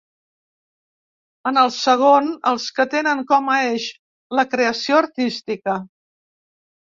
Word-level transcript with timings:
En 1.49 1.59
el 1.63 1.67
segon, 1.75 2.31
els 2.51 2.65
que 2.79 2.85
tenen 2.95 3.21
com 3.33 3.51
a 3.55 3.57
eix 3.67 3.85
la 4.39 4.45
creació 4.55 4.97
artística. 5.03 5.77